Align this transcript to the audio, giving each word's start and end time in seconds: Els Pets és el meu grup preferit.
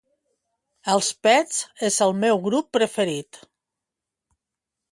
Els 0.93 1.09
Pets 1.27 1.59
és 1.89 1.99
el 2.07 2.15
meu 2.23 2.41
grup 2.47 2.73
preferit. 2.79 3.41